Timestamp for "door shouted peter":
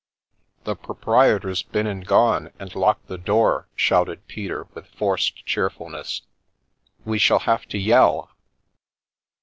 3.19-4.65